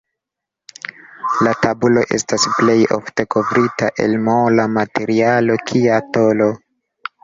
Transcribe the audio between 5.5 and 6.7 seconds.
kia tolo.